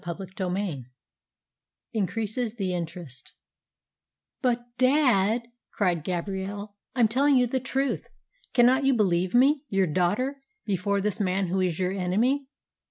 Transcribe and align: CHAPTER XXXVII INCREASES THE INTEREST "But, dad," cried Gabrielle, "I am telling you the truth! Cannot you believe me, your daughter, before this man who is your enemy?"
CHAPTER 0.03 0.25
XXXVII 0.35 0.85
INCREASES 1.93 2.55
THE 2.55 2.73
INTEREST 2.73 3.33
"But, 4.41 4.65
dad," 4.79 5.43
cried 5.73 6.03
Gabrielle, 6.03 6.75
"I 6.95 7.01
am 7.01 7.07
telling 7.07 7.35
you 7.37 7.45
the 7.45 7.59
truth! 7.59 8.07
Cannot 8.55 8.83
you 8.83 8.95
believe 8.95 9.35
me, 9.35 9.63
your 9.69 9.85
daughter, 9.85 10.37
before 10.65 11.01
this 11.01 11.19
man 11.19 11.49
who 11.49 11.61
is 11.61 11.77
your 11.77 11.91
enemy?" 11.91 12.47